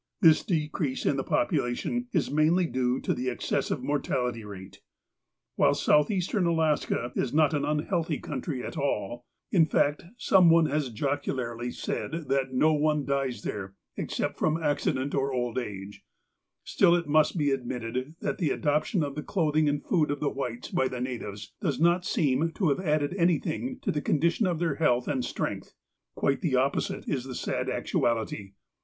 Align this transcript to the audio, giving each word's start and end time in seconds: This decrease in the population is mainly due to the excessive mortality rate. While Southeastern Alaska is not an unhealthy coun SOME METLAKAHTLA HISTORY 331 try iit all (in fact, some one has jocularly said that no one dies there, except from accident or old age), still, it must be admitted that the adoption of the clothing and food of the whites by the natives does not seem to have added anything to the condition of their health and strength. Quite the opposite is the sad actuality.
This 0.19 0.43
decrease 0.43 1.05
in 1.05 1.15
the 1.17 1.23
population 1.23 2.07
is 2.11 2.31
mainly 2.31 2.65
due 2.65 2.99
to 3.01 3.13
the 3.13 3.29
excessive 3.29 3.83
mortality 3.83 4.43
rate. 4.43 4.81
While 5.57 5.75
Southeastern 5.75 6.47
Alaska 6.47 7.11
is 7.15 7.35
not 7.35 7.53
an 7.53 7.63
unhealthy 7.65 8.17
coun 8.17 8.41
SOME 8.41 8.51
METLAKAHTLA 8.53 8.65
HISTORY 8.65 8.71
331 8.71 8.97
try 8.97 9.11
iit 9.11 9.11
all 9.11 9.25
(in 9.51 9.65
fact, 9.67 10.03
some 10.17 10.49
one 10.49 10.65
has 10.65 10.89
jocularly 10.89 11.69
said 11.69 12.29
that 12.29 12.51
no 12.51 12.73
one 12.73 13.05
dies 13.05 13.43
there, 13.43 13.75
except 13.95 14.39
from 14.39 14.57
accident 14.57 15.13
or 15.13 15.31
old 15.31 15.59
age), 15.59 16.03
still, 16.63 16.95
it 16.95 17.05
must 17.07 17.37
be 17.37 17.51
admitted 17.51 18.15
that 18.21 18.39
the 18.39 18.49
adoption 18.49 19.03
of 19.03 19.13
the 19.13 19.21
clothing 19.21 19.69
and 19.69 19.83
food 19.83 20.09
of 20.09 20.19
the 20.19 20.31
whites 20.31 20.71
by 20.71 20.87
the 20.87 20.99
natives 20.99 21.53
does 21.61 21.79
not 21.79 22.03
seem 22.05 22.51
to 22.53 22.69
have 22.69 22.79
added 22.79 23.13
anything 23.19 23.77
to 23.81 23.91
the 23.91 24.01
condition 24.01 24.47
of 24.47 24.57
their 24.57 24.77
health 24.77 25.07
and 25.07 25.23
strength. 25.23 25.75
Quite 26.15 26.41
the 26.41 26.55
opposite 26.55 27.07
is 27.07 27.23
the 27.25 27.35
sad 27.35 27.69
actuality. 27.69 28.53